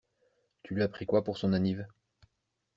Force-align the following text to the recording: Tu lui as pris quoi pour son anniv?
Tu 0.63 0.73
lui 0.73 0.81
as 0.81 0.87
pris 0.87 1.05
quoi 1.05 1.23
pour 1.23 1.37
son 1.37 1.53
anniv? 1.53 1.85